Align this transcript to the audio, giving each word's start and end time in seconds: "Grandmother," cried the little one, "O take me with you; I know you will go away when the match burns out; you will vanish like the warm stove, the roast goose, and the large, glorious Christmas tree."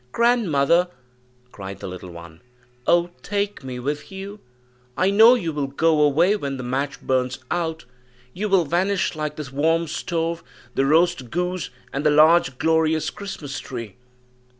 "Grandmother," 0.11 0.87
cried 1.51 1.77
the 1.79 1.87
little 1.87 2.09
one, 2.09 2.41
"O 2.87 3.11
take 3.21 3.63
me 3.63 3.77
with 3.77 4.11
you; 4.11 4.39
I 4.97 5.11
know 5.11 5.35
you 5.35 5.53
will 5.53 5.67
go 5.67 6.01
away 6.01 6.35
when 6.35 6.57
the 6.57 6.63
match 6.63 6.99
burns 7.03 7.37
out; 7.51 7.85
you 8.33 8.49
will 8.49 8.65
vanish 8.65 9.15
like 9.15 9.35
the 9.35 9.47
warm 9.53 9.85
stove, 9.85 10.43
the 10.73 10.87
roast 10.87 11.29
goose, 11.29 11.69
and 11.93 12.03
the 12.03 12.09
large, 12.09 12.57
glorious 12.57 13.11
Christmas 13.11 13.59
tree." 13.59 13.93